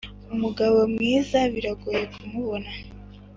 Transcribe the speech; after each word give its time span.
umugabo 0.33 0.77
mwiza 0.93 1.39
biragoye 1.53 2.03
kumubona 2.13 2.71